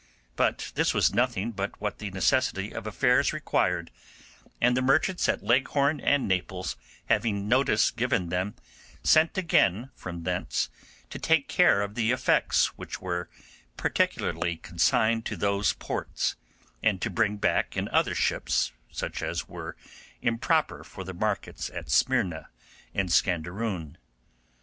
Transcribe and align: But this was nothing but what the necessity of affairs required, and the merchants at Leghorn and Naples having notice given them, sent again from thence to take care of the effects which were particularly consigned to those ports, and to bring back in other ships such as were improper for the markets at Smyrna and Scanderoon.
But 0.35 0.71
this 0.73 0.95
was 0.95 1.13
nothing 1.13 1.51
but 1.51 1.79
what 1.79 1.99
the 1.99 2.09
necessity 2.09 2.73
of 2.73 2.87
affairs 2.87 3.33
required, 3.33 3.91
and 4.59 4.75
the 4.75 4.81
merchants 4.81 5.29
at 5.29 5.43
Leghorn 5.43 5.99
and 5.99 6.27
Naples 6.27 6.75
having 7.05 7.47
notice 7.47 7.91
given 7.91 8.29
them, 8.29 8.55
sent 9.03 9.37
again 9.37 9.91
from 9.93 10.23
thence 10.23 10.71
to 11.11 11.19
take 11.19 11.47
care 11.47 11.83
of 11.83 11.93
the 11.93 12.11
effects 12.11 12.75
which 12.79 12.99
were 12.99 13.29
particularly 13.77 14.57
consigned 14.57 15.23
to 15.27 15.35
those 15.37 15.73
ports, 15.73 16.35
and 16.81 16.99
to 17.03 17.11
bring 17.11 17.37
back 17.37 17.77
in 17.77 17.87
other 17.89 18.15
ships 18.15 18.71
such 18.89 19.21
as 19.21 19.47
were 19.47 19.77
improper 20.19 20.83
for 20.83 21.03
the 21.03 21.13
markets 21.13 21.69
at 21.75 21.91
Smyrna 21.91 22.49
and 22.95 23.11
Scanderoon. 23.11 23.97